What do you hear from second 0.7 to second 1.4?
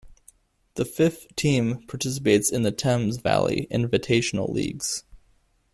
The fifth